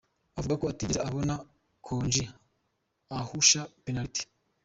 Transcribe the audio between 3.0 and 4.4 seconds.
ahusha penaliti.